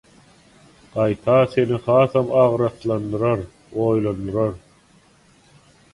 [0.93, 3.45] gaýta seni hasam agraslandyrar,
[3.89, 4.61] oýlandyrar.